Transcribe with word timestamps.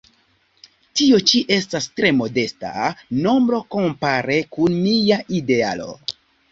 Tio 1.01 1.19
ĉi 1.31 1.41
estas 1.57 1.89
tre 1.99 2.13
modesta 2.21 2.73
nombro 3.27 3.63
kompare 3.77 4.43
kun 4.57 4.83
mia 4.89 5.23
idealo. 5.43 5.97